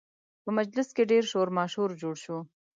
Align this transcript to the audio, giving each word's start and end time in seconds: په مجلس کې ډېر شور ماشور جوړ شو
په 0.43 0.49
مجلس 0.57 0.87
کې 0.95 1.09
ډېر 1.11 1.23
شور 1.31 1.47
ماشور 1.57 1.89
جوړ 2.01 2.15
شو 2.23 2.37